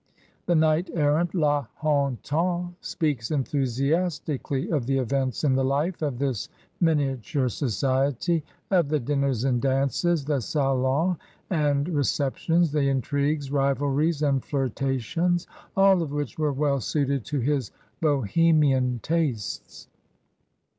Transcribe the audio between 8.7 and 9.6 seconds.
of the dinners